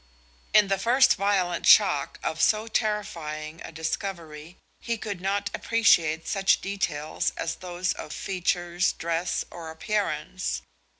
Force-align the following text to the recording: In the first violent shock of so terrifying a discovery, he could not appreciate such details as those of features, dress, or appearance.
In 0.51 0.67
the 0.67 0.79
first 0.79 1.15
violent 1.15 1.67
shock 1.67 2.17
of 2.23 2.41
so 2.41 2.65
terrifying 2.65 3.61
a 3.63 3.71
discovery, 3.71 4.57
he 4.79 4.97
could 4.97 5.21
not 5.21 5.51
appreciate 5.53 6.27
such 6.27 6.59
details 6.59 7.33
as 7.37 7.57
those 7.57 7.93
of 7.93 8.11
features, 8.11 8.93
dress, 8.93 9.45
or 9.51 9.69
appearance. 9.69 10.63